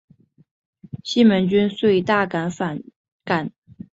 [1.03, 2.81] 西门君遂大为反
[3.23, 3.51] 感。